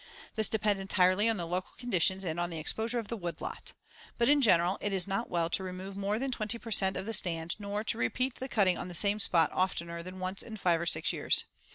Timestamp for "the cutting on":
8.37-8.87